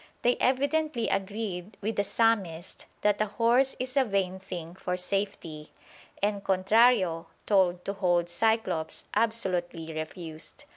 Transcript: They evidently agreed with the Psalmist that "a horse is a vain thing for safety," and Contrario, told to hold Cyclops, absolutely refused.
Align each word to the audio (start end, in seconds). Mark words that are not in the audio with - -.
They 0.23 0.35
evidently 0.37 1.09
agreed 1.09 1.77
with 1.79 1.95
the 1.95 2.03
Psalmist 2.03 2.87
that 3.01 3.21
"a 3.21 3.27
horse 3.27 3.75
is 3.79 3.95
a 3.95 4.03
vain 4.03 4.39
thing 4.39 4.73
for 4.73 4.97
safety," 4.97 5.73
and 6.23 6.43
Contrario, 6.43 7.27
told 7.45 7.85
to 7.85 7.93
hold 7.93 8.27
Cyclops, 8.27 9.05
absolutely 9.13 9.93
refused. 9.93 10.65